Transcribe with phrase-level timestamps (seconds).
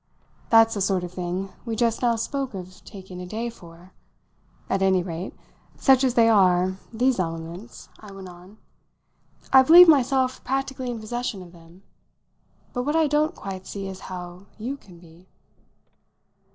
[0.49, 3.91] "That's the sort of thing we just now spoke of taking a day for.
[4.67, 5.35] At any rate,
[5.77, 8.57] such as they are, these elements," I went on,
[9.53, 11.83] "I believe myself practically in possession of them.
[12.73, 15.27] But what I don't quite see is how you can be."